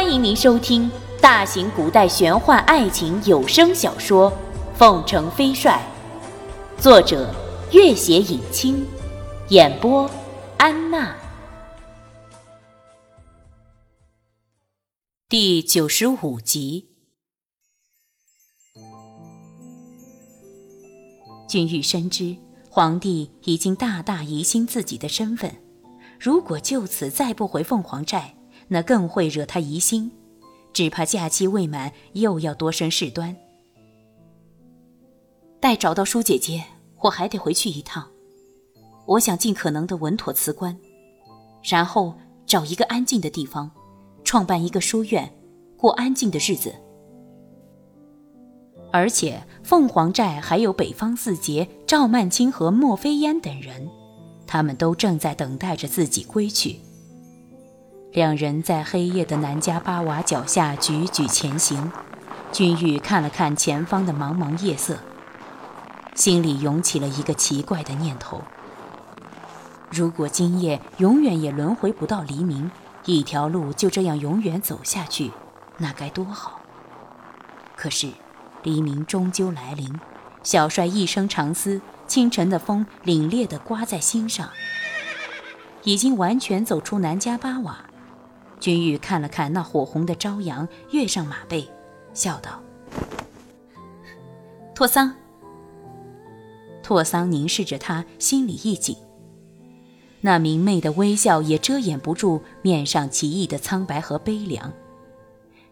[0.00, 0.88] 欢迎您收听
[1.20, 4.30] 大型古代玄幻爱情有声小说
[4.76, 5.84] 《凤城飞帅》，
[6.80, 7.34] 作者：
[7.72, 8.86] 月写影清，
[9.48, 10.08] 演播：
[10.56, 11.16] 安娜。
[15.28, 16.90] 第九十五集，
[21.48, 22.36] 君玉深知
[22.70, 25.52] 皇帝已经大大疑心自己的身份，
[26.20, 28.36] 如果就此再不回凤凰寨，
[28.68, 30.10] 那更会惹他疑心，
[30.72, 33.34] 只怕假期未满又要多生事端。
[35.60, 36.64] 待找到舒姐姐，
[37.00, 38.08] 我还得回去一趟。
[39.06, 40.78] 我想尽可能的稳妥辞官，
[41.62, 42.14] 然后
[42.46, 43.70] 找一个安静的地方，
[44.22, 45.32] 创办一个书院，
[45.76, 46.74] 过安静的日子。
[48.90, 53.90] 而且凤凰寨还有北方四杰赵曼青和莫非烟等人，
[54.46, 56.78] 他们都正在等待着自己归去。
[58.12, 61.92] 两人在黑夜的南迦巴瓦脚下踽踽前行，
[62.50, 64.96] 君玉看了看前方的茫茫夜色，
[66.14, 68.42] 心里涌起了一个奇怪的念头：
[69.90, 72.70] 如果今夜永远也轮回不到黎明，
[73.04, 75.30] 一条路就这样永远走下去，
[75.76, 76.62] 那该多好！
[77.76, 78.10] 可是，
[78.62, 80.00] 黎明终究来临，
[80.42, 84.48] 小帅一声长嘶，清晨的风凛冽地刮在心上，
[85.82, 87.84] 已经完全走出南迦巴瓦。
[88.60, 91.68] 君玉看了看那火红的朝阳，跃上马背，
[92.12, 92.62] 笑道
[94.74, 95.14] ：“拓桑。”
[96.82, 98.96] 拓桑凝视着他，心里一紧。
[100.20, 104.72] 那明媚的微笑也遮掩不住面上奇异的苍白和悲凉。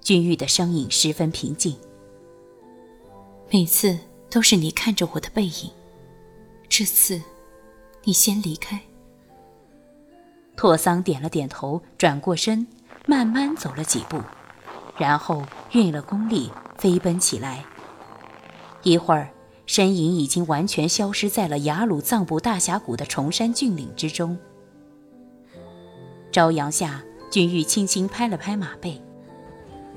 [0.00, 1.76] 君玉的声音十分平静
[3.50, 3.98] ：“每次
[4.30, 5.70] 都是你看着我的背影，
[6.68, 7.20] 这次，
[8.04, 8.80] 你先离开。”
[10.56, 12.66] 拓桑点了点头，转过身。
[13.08, 14.20] 慢慢走了几步，
[14.98, 17.64] 然后运了功力飞奔起来。
[18.82, 19.30] 一会儿，
[19.64, 24.36] 身影已经完全消失在了雅鲁藏布大峡谷的崇山峻岭之中。
[26.32, 27.00] 朝阳下，
[27.30, 29.00] 君玉轻轻拍了拍马背，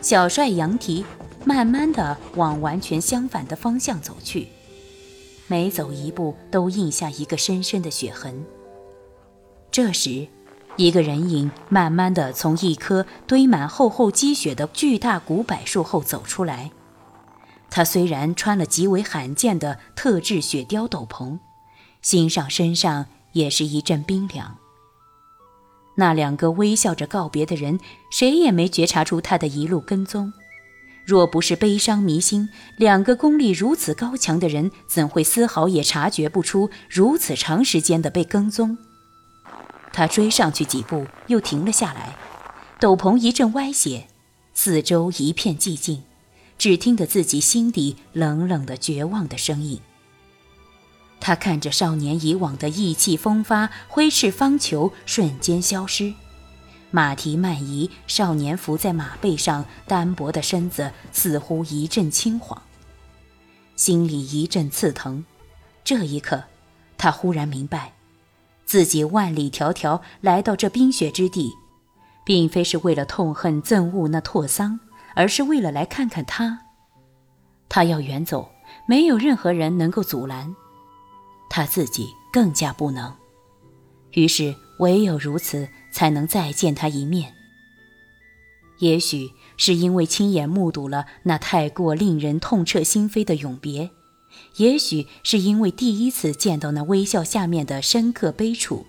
[0.00, 1.04] 小帅扬蹄，
[1.44, 4.48] 慢慢的往完全相反的方向走去，
[5.46, 8.42] 每走一步都印下一个深深的血痕。
[9.70, 10.26] 这时。
[10.76, 16.70] 一个人影慢慢地从一棵堆满厚厚积雪的巨大古柏树后走出来。
[17.70, 21.38] 他虽然穿了极为罕见的特制雪貂斗篷，
[22.02, 24.56] 心上身上也是一阵冰凉。
[25.96, 27.78] 那两个微笑着告别的人，
[28.10, 30.32] 谁也没觉察出他的一路跟踪。
[31.04, 38.76] 若不是悲伤迷心，两个功力如此高强的人，怎会丝毫也察觉不出如此长时间的被跟踪？
[39.94, 42.16] 他追上去几步，又停了下来，
[42.80, 44.08] 斗篷一阵歪斜，
[44.52, 46.02] 四周一片寂静，
[46.58, 49.80] 只听得自己心底冷冷的绝望的声音。
[51.20, 56.12] 他看着少年以往的意气风发，挥斥方遒瞬间消失，
[56.90, 62.60] 马蹄慢移，少年伏在马背上，单薄的身子似乎一阵轻晃，
[63.76, 65.24] 心里一阵刺疼。
[65.84, 66.42] 这一刻，
[66.98, 67.92] 他忽然明白。
[68.74, 71.52] 自己万里迢迢来到这冰雪之地，
[72.24, 74.80] 并非是为了痛恨憎恶那拓桑，
[75.14, 76.58] 而是为了来看看他。
[77.68, 78.50] 他要远走，
[78.88, 80.56] 没有任何人能够阻拦，
[81.48, 83.14] 他自己更加不能。
[84.14, 87.32] 于是，唯有如此，才能再见他一面。
[88.80, 93.88] 也许是因为亲眼目睹了那太过令人痛彻心扉的永别。
[94.56, 98.86] 也许是因为第一次见到那微笑下面的深刻悲楚，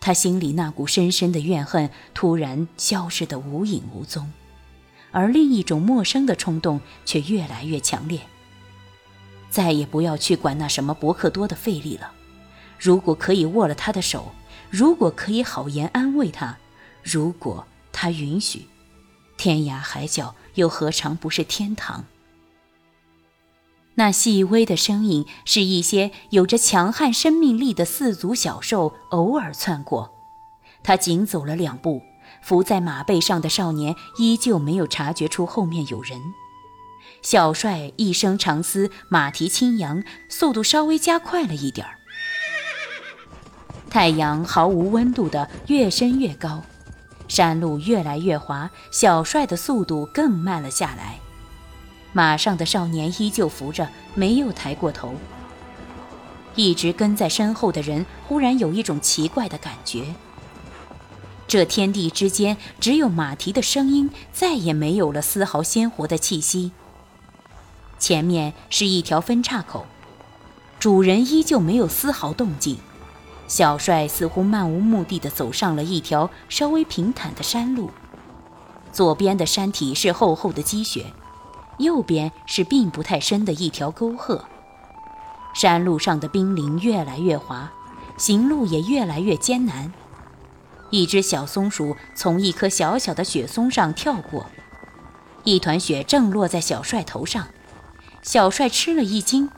[0.00, 4.32] 他心里那股深深的怨恨突然消失得无影无踪，
[5.10, 8.20] 而另一种陌生的冲动却越来越强烈。
[9.50, 12.12] 再也不要去管那什么伯克多的费力了。
[12.78, 14.32] 如果可以握了他的手，
[14.70, 16.56] 如果可以好言安慰他，
[17.02, 18.66] 如果他允许，
[19.36, 22.04] 天涯海角又何尝不是天堂？
[24.00, 30.14] 那细微的声音是一些有着强悍生命力的四足小兽偶尔窜过。
[30.82, 32.00] 他仅走了两步，
[32.40, 36.18] 伏在马背上的少年依旧没有察觉出后面有人。
[37.20, 41.98] 小帅一声长嘶，马蹄轻扬，速度稍微加快了一点儿。
[43.90, 46.62] 太阳毫无温度的越升越高，
[47.28, 51.20] 山路越来越滑，小帅的速度更慢了下来。
[52.12, 55.14] 马上的少年依旧扶着，没有抬过头。
[56.56, 60.14] 一直跟在身后的人忽然有一种奇怪的感觉，
[61.46, 66.72] 这天地之间只有马蹄的声音，再也没有了丝毫鲜活的气息。
[67.98, 69.86] 前面是一条分岔口，
[70.78, 72.78] 主人依旧没有丝毫动静。
[73.46, 77.90] 小帅似乎漫无目的地走上了一条稍微平坦的山路，
[78.92, 81.06] 左边的山体是厚厚的积雪，
[81.80, 84.44] 右边是并不太深的一条沟壑。
[85.54, 87.72] 山路上的冰凌越来越滑，
[88.16, 89.92] 行路也越来越艰难。
[90.90, 94.46] 一只小松鼠从一棵小小的雪松上跳过，
[95.44, 97.48] 一团雪正落在小帅头上，
[98.22, 99.50] 小帅吃了一惊，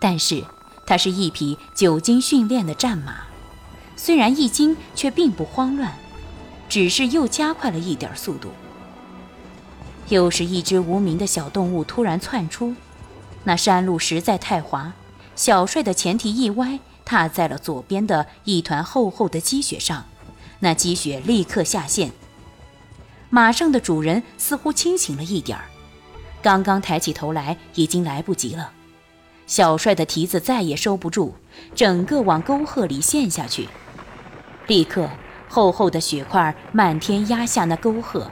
[0.00, 0.44] 但是。
[0.86, 3.22] 它是一匹久经训练的战马，
[3.96, 5.94] 虽然一惊，却并不慌乱，
[6.68, 8.50] 只是又加快了一点速度。
[10.08, 12.74] 又是一只无名的小动物突然窜出，
[13.44, 14.92] 那山路实在太滑，
[15.34, 20.04] 小帅的前蹄一歪，踏在了左边的一团厚厚的积雪上，
[20.60, 22.12] 那积雪立刻下陷。
[23.30, 25.64] 马上的主人似乎清醒了一点儿，
[26.42, 28.70] 刚刚抬起头来，已经来不及了。
[29.46, 31.34] 小帅的蹄子再也收不住，
[31.74, 33.68] 整个往沟壑里陷下去。
[34.66, 35.10] 立刻，
[35.48, 38.30] 厚厚的雪块漫天压下那沟壑，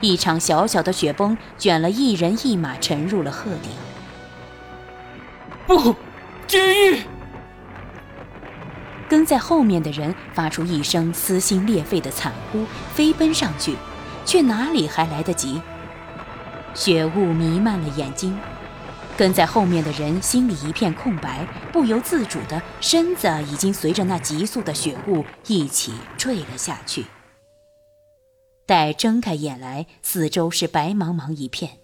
[0.00, 3.70] 一场小小的雪崩卷了一人一马沉入了鹤顶。
[5.66, 5.94] 不，
[6.46, 6.60] 监
[6.92, 7.00] 狱！
[9.08, 12.64] 跟在后面的人发出一声撕心裂肺的惨呼，
[12.94, 13.74] 飞奔上去，
[14.24, 15.60] 却哪里还来得及？
[16.74, 18.38] 雪雾弥漫了眼睛。
[19.16, 27.06] 跟在后面的人心里一片空白，不由自主的身子已经随着那急速的雪雾一起坠了下去。
[28.66, 31.78] 待睁开眼来，四周是白茫茫一片，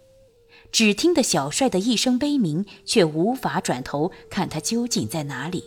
[0.72, 5.62] 只听得小帅的一声悲鸣，却无法转头看他究竟在哪里。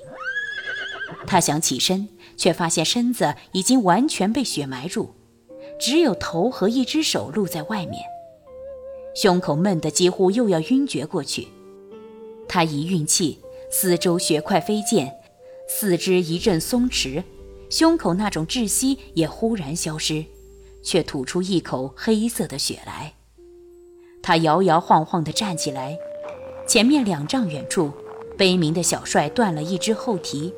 [1.25, 5.13] 他想起身，却发现身子已经完全被雪埋住，
[5.79, 8.03] 只有头和一只手露在外面，
[9.15, 11.47] 胸口闷得几乎又要晕厥过去。
[12.49, 13.39] 他一运气，
[13.71, 15.15] 四周雪块飞溅，
[15.69, 17.23] 四肢一阵松弛，
[17.69, 20.25] 胸口那种窒息也忽然消失，
[20.85, 23.13] 却吐出一口黑色的血来。
[24.23, 25.97] 他摇摇晃晃地站起来，
[26.65, 27.91] 前面两丈远处，
[28.37, 30.53] 悲鸣的小帅断了一只后蹄，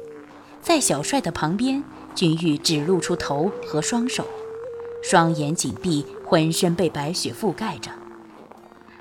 [0.62, 1.84] 在小帅的旁边，
[2.14, 4.28] 君玉只露出头和双手，
[5.02, 7.90] 双眼紧闭，浑身被白雪覆盖着。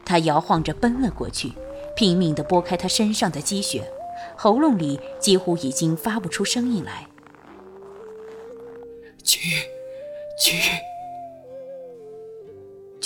[0.05, 1.53] 他摇晃着奔了过去。
[1.97, 3.91] 拼命地拨开他身上的积雪，
[4.37, 7.09] 喉咙里几乎已经发不出声音来。
[9.23, 9.55] 君玉，
[10.39, 10.61] 君玉，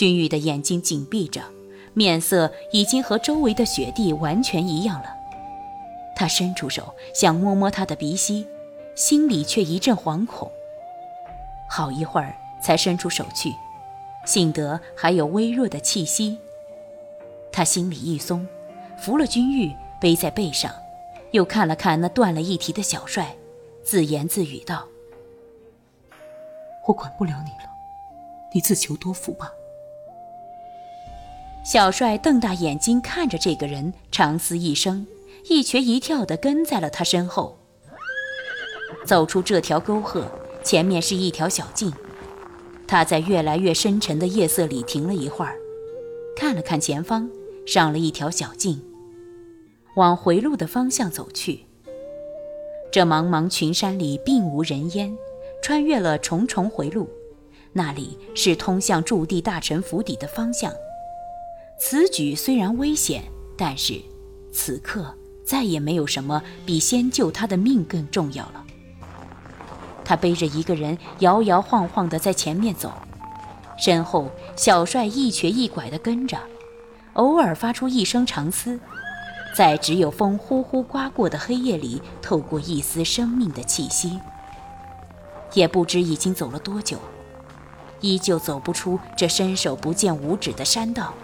[0.00, 1.42] 君玉的眼睛紧闭着，
[1.92, 5.14] 面色已经和周围的雪地完全一样了。
[6.16, 8.46] 他伸出手想摸摸他的鼻息，
[8.94, 10.50] 心里却一阵惶恐。
[11.68, 13.52] 好一会儿才伸出手去，
[14.24, 16.38] 幸得还有微弱的气息。
[17.52, 18.48] 他心里一松。
[18.96, 19.70] 扶了君玉，
[20.00, 20.72] 背在背上，
[21.32, 23.36] 又看了看那断了一蹄的小帅，
[23.84, 24.88] 自言自语道
[26.88, 27.70] ：“我管不了你了，
[28.54, 29.52] 你自求多福吧。”
[31.62, 35.06] 小帅瞪大眼睛看着这个人，长嘶一声，
[35.48, 37.58] 一瘸一跳地跟在了他身后。
[39.04, 40.26] 走出这条沟壑，
[40.64, 41.92] 前面是一条小径。
[42.86, 45.54] 他在越来越深沉的夜色里停了一会儿，
[46.34, 47.28] 看了看前方，
[47.66, 48.82] 上了一条小径。
[49.96, 51.60] 往回路的方向走去。
[52.90, 55.16] 这茫茫群山里并无人烟，
[55.62, 57.08] 穿越了重重回路，
[57.72, 60.72] 那里是通向驻地大臣府邸的方向。
[61.82, 63.24] 此举虽然危险，
[63.56, 63.98] 但是
[64.52, 68.64] 此刻再也没有什么比先救他的命更重要了。
[70.04, 72.92] 他背着一个人，摇摇晃晃地在前面走，
[73.78, 76.38] 身后小帅一瘸一拐地跟着，
[77.14, 78.78] 偶尔发出一声长嘶。
[79.56, 84.20] 在只有风呼呼刮过的黑夜里，透过一丝生命的气息。
[85.54, 86.98] 也不知已经走了多久，
[88.00, 91.14] 依旧走不出这伸手不见五指的山道。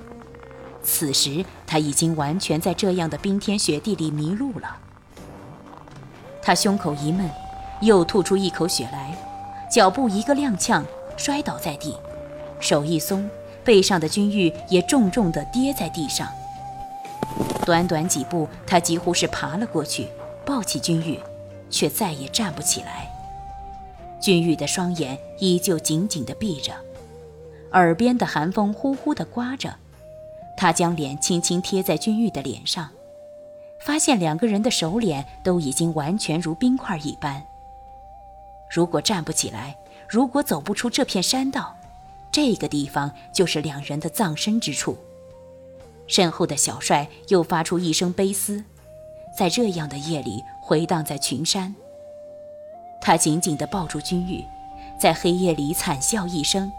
[0.87, 4.77] 此时他已经完全在这样的冰天雪地里迷路了。
[6.41, 7.29] 他胸口一闷，
[7.81, 9.13] 又吐出一口血来，
[9.69, 10.85] 脚步一个踉跄，
[11.17, 11.97] 摔倒在地，
[12.61, 13.29] 手一松，
[13.65, 16.29] 背上的君玉也重重地跌在地上。
[17.65, 20.07] 短短几步，他几乎是爬了过去，
[20.45, 21.19] 抱起君玉，
[21.69, 23.11] 却再也站不起来。
[24.21, 26.73] 君玉的双眼依旧紧紧地闭着，
[27.73, 29.75] 耳边的寒风呼呼地刮着。
[30.57, 32.89] 他将脸轻轻贴在君玉的脸上，
[33.81, 37.45] 发现两个人的手脸都已经完全如冰块一般。
[38.71, 39.77] 如果站不起来，
[40.09, 41.77] 如果走不出这片山道，
[42.33, 44.97] 这个地方就是两人的葬身之处。
[46.07, 48.65] 身后的小帅又发出一声悲嘶，
[49.37, 51.75] 在这样的夜里回荡在群山。
[53.01, 54.45] 他紧紧地抱住君玉，
[54.99, 56.73] 在黑夜里惨笑一声，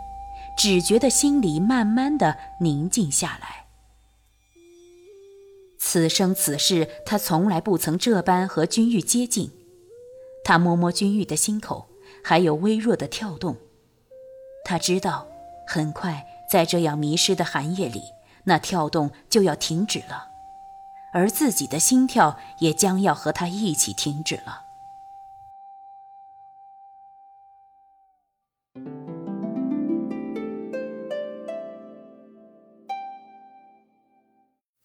[0.58, 3.67] 只觉得心里慢慢的宁静下来。
[5.90, 9.52] 此生此世，他从来不曾这般和君玉接近。
[10.44, 11.88] 他摸摸君玉的心口，
[12.22, 13.56] 还有微弱的跳动。
[14.66, 15.26] 他知道，
[15.66, 18.02] 很快在这样迷失的寒夜里。
[18.44, 20.28] 那跳动就要停止了，
[21.14, 24.64] 而自己的心跳也将要和他一起停止了。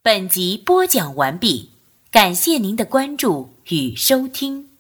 [0.05, 1.69] 本集播讲完毕，
[2.11, 4.72] 感谢您的关注与收听。